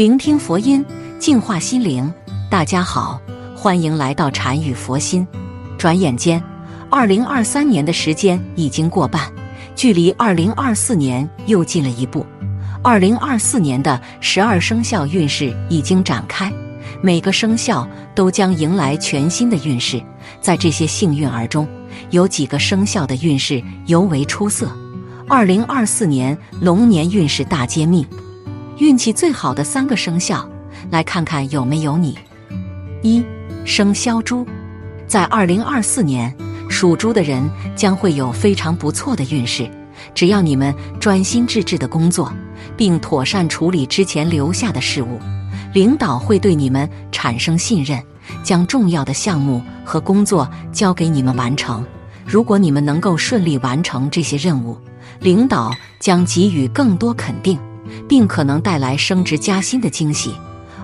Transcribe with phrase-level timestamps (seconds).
[0.00, 0.82] 聆听佛音，
[1.18, 2.10] 净化心灵。
[2.50, 3.20] 大家好，
[3.54, 5.28] 欢迎来到禅语佛心。
[5.76, 6.42] 转眼间，
[6.88, 9.30] 二零二三年的时间已经过半，
[9.76, 12.24] 距离二零二四年又近了一步。
[12.82, 16.50] 二零二四年的十二生肖运势已经展开，
[17.02, 20.02] 每个生肖都将迎来全新的运势。
[20.40, 21.68] 在这些幸运儿中，
[22.08, 24.74] 有几个生肖的运势尤为出色。
[25.28, 28.06] 二零二四年龙年运势大揭秘。
[28.80, 30.48] 运气最好的三个生肖，
[30.90, 32.18] 来看看有没有你。
[33.02, 33.22] 一
[33.66, 34.46] 生肖猪，
[35.06, 36.34] 在二零二四年，
[36.66, 39.70] 属猪的人将会有非常不错的运势。
[40.14, 42.32] 只要你们专心致志的工作，
[42.74, 45.18] 并妥善处理之前留下的事物，
[45.74, 48.02] 领导会对你们产生信任，
[48.42, 51.84] 将重要的项目和工作交给你们完成。
[52.24, 54.74] 如果你们能够顺利完成这些任务，
[55.18, 57.58] 领导将给予更多肯定。
[58.08, 60.32] 并可能带来升职加薪的惊喜。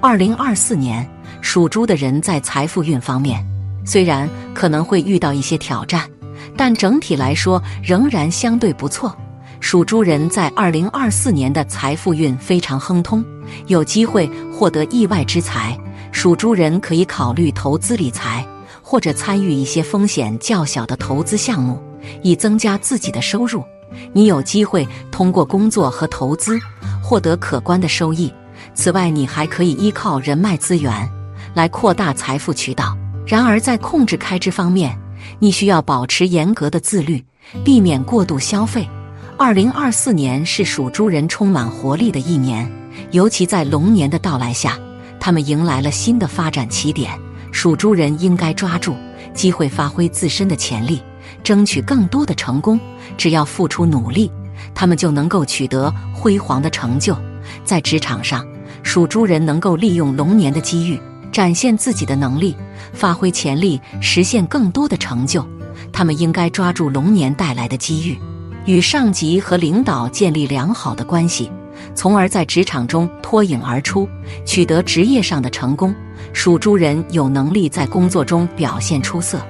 [0.00, 1.08] 二零二四年，
[1.40, 3.44] 属猪的人在财富运方面，
[3.84, 6.08] 虽然可能会遇到一些挑战，
[6.56, 9.16] 但整体来说仍然相对不错。
[9.60, 13.24] 属猪人在二零二四年的财富运非常亨通，
[13.68, 15.78] 有机会获得意外之财。
[16.10, 18.44] 属猪人可以考虑投资理财，
[18.82, 21.80] 或者参与一些风险较小的投资项目，
[22.22, 23.62] 以增加自己的收入。
[24.12, 26.58] 你有机会通过工作和投资。
[27.04, 28.32] 获得可观的收益。
[28.72, 31.10] 此外，你还可以依靠人脉资源
[31.52, 32.96] 来扩大财富渠道。
[33.26, 34.98] 然而，在控制开支方面，
[35.38, 37.22] 你需要保持严格的自律，
[37.62, 38.88] 避免过度消费。
[39.36, 42.70] 二零二四年是属猪人充满活力的一年，
[43.10, 44.78] 尤其在龙年的到来下，
[45.20, 47.10] 他们迎来了新的发展起点。
[47.50, 48.96] 属猪人应该抓住
[49.34, 51.02] 机会，发挥自身的潜力，
[51.42, 52.78] 争取更多的成功。
[53.16, 54.30] 只要付出努力。
[54.74, 57.16] 他们就能够取得辉煌的成就。
[57.64, 58.46] 在职场上，
[58.82, 60.98] 属猪人能够利用龙年的机遇，
[61.30, 62.56] 展现自己的能力，
[62.92, 65.46] 发挥潜力，实现更多的成就。
[65.92, 68.18] 他们应该抓住龙年带来的机遇，
[68.64, 71.50] 与上级和领导建立良好的关系，
[71.94, 74.08] 从而在职场中脱颖而出，
[74.46, 75.94] 取得职业上的成功。
[76.32, 79.44] 属猪人有能力在工作中表现出色。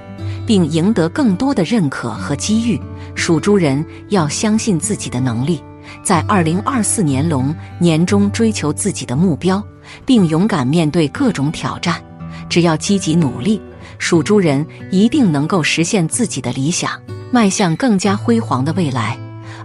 [0.45, 2.79] 并赢得更多的认可和机遇。
[3.15, 5.61] 属猪人要相信自己的能力，
[6.03, 9.63] 在二零二四年龙年中追求自己的目标，
[10.05, 12.01] 并勇敢面对各种挑战。
[12.49, 13.61] 只要积极努力，
[13.99, 16.91] 属猪人一定能够实现自己的理想，
[17.31, 19.17] 迈向更加辉煌的未来。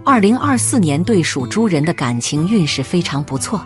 [0.05, 3.61] 二零二四年对属猪人的感情运势非常不错，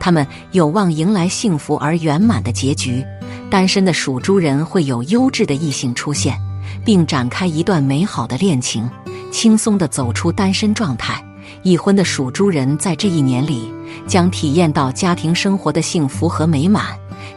[0.00, 3.04] 他们有望迎来幸福而圆满的结局。
[3.50, 6.40] 单身的属猪人会有优质的异性出现。
[6.84, 8.88] 并展开一段美好的恋情，
[9.32, 11.24] 轻松地走出单身状态。
[11.62, 13.72] 已婚的属猪人在这一年里
[14.06, 16.86] 将体验到家庭生活的幸福和美满。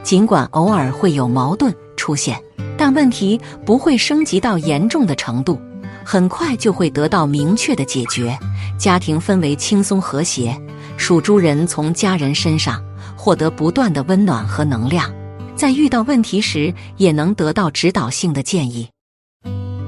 [0.04, 2.42] 尽管偶尔会有矛盾出现，
[2.78, 5.60] 但问题不会升级到严重的程度，
[6.04, 8.38] 很快就会得到明确的解决。
[8.78, 10.60] 家庭氛围轻松和谐，
[10.98, 12.82] 属猪人从家人身上
[13.16, 15.12] 获得不断的温暖和能量，
[15.56, 18.88] 在遇到问题时也能得到指导性的建议。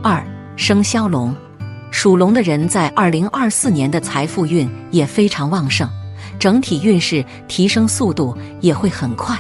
[0.01, 1.35] 二生肖龙，
[1.91, 5.89] 属龙的人在二零二四年的财富运也非常旺盛，
[6.39, 9.37] 整体运势提升速度也会很快。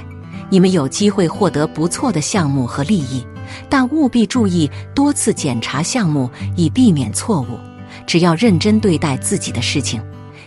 [0.49, 3.25] 你们有机会获得不错的项目和利益，
[3.69, 7.57] 但务必注意多次检查项目，以避免错误。
[8.05, 10.01] 只要认真对待自己的事情，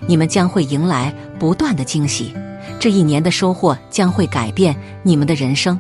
[0.07, 2.35] 你们将会迎来不断的惊喜。
[2.79, 5.79] 这一年的收获将会改变你们的人生。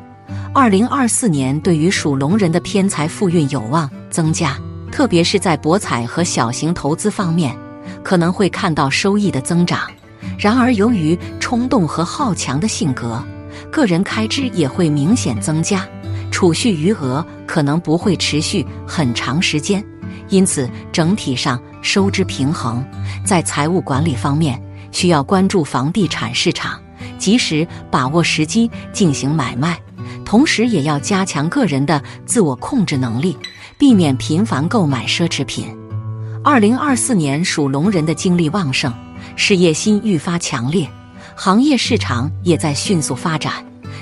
[0.55, 4.55] 二零二四年对于属龙人的偏财富运有望增加，
[4.91, 7.57] 特别是在博彩和小型投资方面，
[8.05, 9.91] 可能会看到收益的增长。
[10.39, 13.25] 然而，由于冲动和好强的性格，
[13.71, 15.89] 个人开支也会明显增加，
[16.31, 19.83] 储蓄余额可能不会持续很长时间，
[20.29, 22.85] 因此整体上收支平衡。
[23.25, 26.79] 在财务管理方面，需要关注房地产市场，
[27.17, 29.81] 及时把握时机进行买卖。
[30.32, 33.37] 同时，也要加强个人的自我控制能力，
[33.76, 35.67] 避免频繁购买奢侈品。
[36.43, 38.90] 二零二四年，属龙人的精力旺盛，
[39.37, 40.88] 事业心愈发强烈，
[41.37, 43.52] 行业市场也在迅速发展。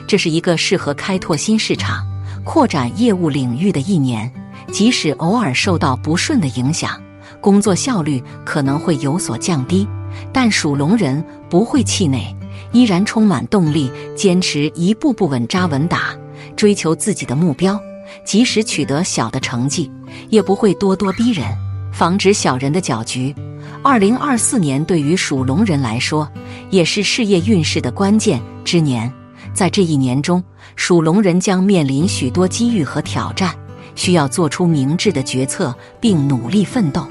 [0.06, 2.06] 这是一个适合开拓新市场、
[2.44, 4.33] 扩展业务领域的一年。
[4.71, 6.93] 即使偶尔受到不顺的影响，
[7.41, 9.85] 工作效率可能会有所降低，
[10.33, 12.33] 但属龙人不会气馁。
[12.73, 16.15] 依然充满动力，坚持一步步稳扎稳打，
[16.61, 17.81] 追求自己的目标。
[18.23, 19.91] 即使取得小的成绩，
[20.29, 21.47] 也不会咄咄逼人，
[21.91, 23.35] 防止小人的搅局。
[23.83, 26.31] 二零二四年对于属龙人来说，
[26.69, 29.11] 也是事业运势的关键之年。
[29.55, 30.45] 在这一年中，
[30.77, 33.55] 属龙人将面临许多机遇和挑战，
[33.95, 37.09] 需要做出明智的决策，并努力奋斗，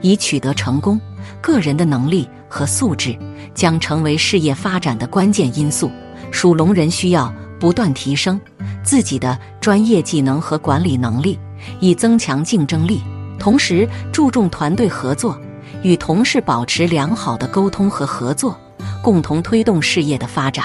[0.00, 1.00] 以取得成功。
[1.40, 3.18] 个人的能力和素质
[3.52, 5.90] 将成为事业发展的关键因素。
[6.30, 8.40] 属龙人需要不断提升
[8.82, 11.38] 自己的专业技能和管理能力，
[11.78, 13.00] 以增强竞争力。
[13.38, 15.38] 同时，注重团队合作。
[15.84, 18.58] 与同事保持良好的沟通和合作，
[19.00, 20.64] 共同推动事业的发展。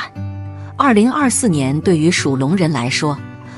[0.75, 3.15] 二零二四年对于属龙人来说，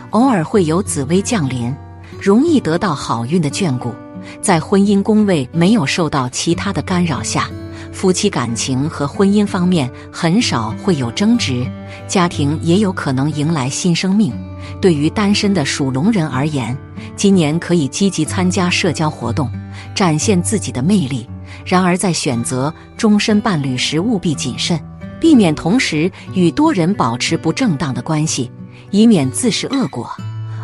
[0.10, 1.74] 偶尔会有紫薇降临，
[2.22, 3.94] 容易得到好运的眷顾。
[4.42, 7.50] 在婚姻宫位没有受到其他的干扰下，
[8.00, 11.70] 夫妻感情和婚姻方面很少会有争执，
[12.08, 14.32] 家庭也有可能迎来新生命。
[14.80, 16.78] 对于单身的属龙人而言，
[17.18, 19.52] 今年可以积极参加社交活动，
[19.94, 21.28] 展现自己的魅力。
[21.66, 24.80] 然而，在选择终身伴侣时，务必谨慎，
[25.20, 28.50] 避免同时与多人保持不正当的关系，
[28.92, 30.10] 以免自食恶果。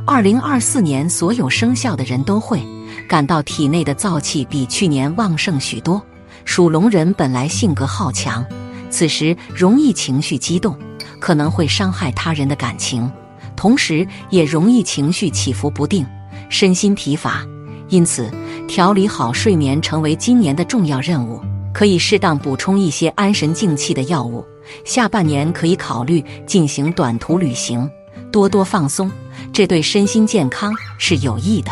[0.08, 2.66] 二零二四年，所有生肖的人都会
[3.10, 6.02] 感到体内的燥气比去年旺盛许多。
[6.46, 8.46] 属龙人本来性格好强，
[8.90, 10.78] 此时容易情绪激动，
[11.20, 13.12] 可能会伤害他人的感情，
[13.56, 16.06] 同时也容易情绪起伏不定，
[16.48, 17.46] 身心疲乏。
[17.90, 18.32] 因此，
[18.68, 21.42] 调理好睡眠成为今年的重要任务。
[21.74, 24.46] 可以适当补充一些安神静气的药物。
[24.86, 27.92] 下半年可以考虑进行短途旅行，
[28.32, 29.12] 多多放松，
[29.52, 31.72] 这对身心健康是有益的。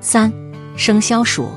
[0.00, 0.32] 三
[0.76, 1.48] 生肖鼠，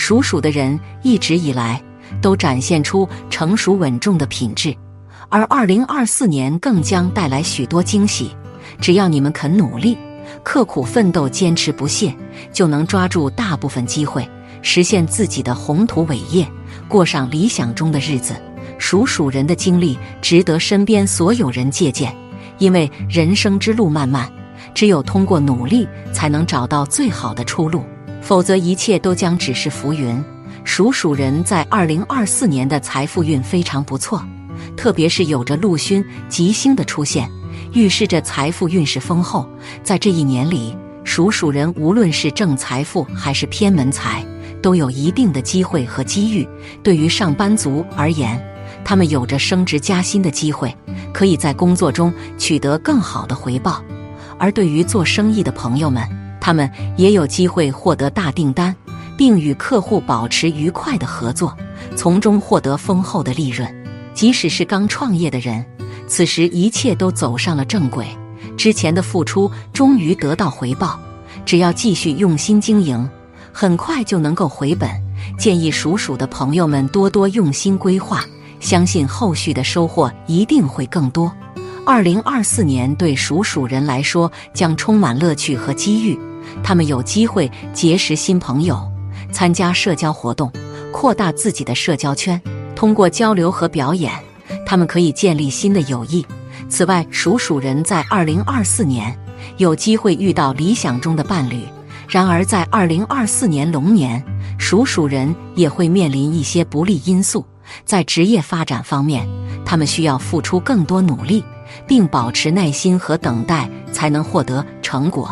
[0.00, 1.78] 属鼠的人一直以来
[2.22, 4.74] 都展现出成熟稳重的品质，
[5.28, 8.34] 而二零二四年更将带来许多惊喜。
[8.80, 9.98] 只要你们肯努力。
[10.42, 12.14] 刻苦奋斗，坚持不懈，
[12.50, 14.26] 就能抓住大部分机会，
[14.62, 16.48] 实现自己的宏图伟业，
[16.88, 18.34] 过上理想中的日子。
[18.78, 22.16] 属鼠人的经历值得身边所有人借鉴，
[22.56, 24.32] 因为人生之路漫漫，
[24.72, 27.84] 只有通过努力，才能找到最好的出路，
[28.20, 30.22] 否则一切都将只是浮云。
[30.62, 34.22] 属鼠人在二零二四年的财富运非常不错，
[34.76, 37.30] 特别是有着禄勋吉星的出现。
[37.72, 39.48] 预示着财富运势丰厚，
[39.82, 44.24] 在这一年里，属鼠人无论是正财富还是偏门财，
[44.60, 46.46] 都有一定的机会和机遇。
[46.82, 48.40] 对于上班族而言，
[48.84, 50.74] 他们有着升职加薪的机会，
[51.12, 53.80] 可以在工作中取得更好的回报；
[54.36, 56.02] 而对于做生意的朋友们，
[56.40, 58.74] 他们也有机会获得大订单，
[59.16, 61.56] 并与客户保持愉快的合作，
[61.96, 63.68] 从中获得丰厚的利润。
[64.14, 65.64] 即使是刚创业的人。
[66.08, 68.04] 此时一切都走上了正轨，
[68.56, 70.98] 之前的付出终于得到回报。
[71.46, 73.08] 只要继续用心经营，
[73.52, 74.90] 很快就能够回本。
[75.38, 78.24] 建议属鼠的朋友们多多用心规划，
[78.58, 81.32] 相信后续的收获一定会更多。
[81.86, 86.18] 二零二四年对属鼠人来说将充满乐趣和机遇，
[86.62, 88.80] 他们有机会结识新朋友，
[89.32, 90.50] 参加社交活动，
[90.92, 92.40] 扩大自己的社交圈，
[92.74, 94.12] 通过交流和表演。
[94.66, 96.24] 他们可以建立新的友谊。
[96.68, 99.16] 此外，属鼠人在二零二四年
[99.56, 101.64] 有机会遇到理想中的伴侣。
[102.08, 104.22] 然而，在二零二四年龙年，
[104.58, 107.44] 属鼠人也会面临一些不利因素。
[107.84, 109.26] 在职业发展方面，
[109.64, 111.44] 他们需要付出更多努力，
[111.86, 115.30] 并保持耐心和等待，才能获得成果。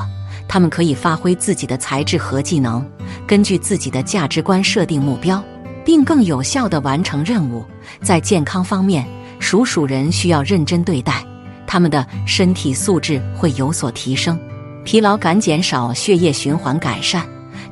[0.48, 2.84] 他们可以发挥自己的才智和技能，
[3.26, 5.44] 根据自己的价值观设定目标，
[5.84, 7.62] 并更有效地完成任务。
[8.02, 9.06] 在健康方面，
[9.38, 11.22] 属鼠人需要认真对待，
[11.66, 14.40] 他们的身体素质会有所提升，
[14.84, 17.24] 疲劳感减少，血液循环改善。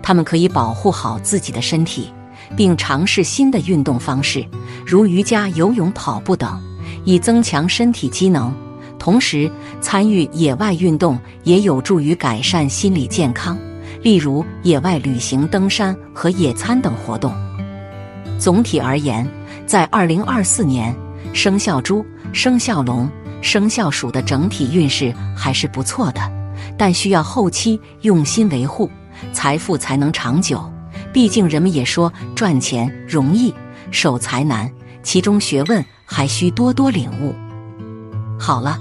[0.03, 2.13] 他们可以保护好自己的身体，
[2.55, 4.47] 并尝试新的运动方式，
[4.87, 6.63] 如瑜伽、游泳、跑步等，
[7.05, 8.55] 以增强身体机能。
[9.07, 9.49] 同时，
[9.81, 13.57] 参与野外运动也有助于改善心理健康，
[14.03, 17.33] 例如野外旅行、登山和野餐等活动。
[18.37, 19.25] 总体而言，
[19.65, 20.93] 在二零二四年。
[21.33, 23.09] 生肖猪、生肖龙、
[23.43, 26.21] 生肖鼠的整体运势还是不错的，
[26.77, 28.91] 但需要后期用心维护，
[29.33, 30.61] 财富才能长久。
[31.13, 33.55] 毕竟人们也说赚钱容易，
[33.93, 34.69] 守财难，
[35.05, 37.33] 其中学问还需多多领悟。
[38.37, 38.81] 好了，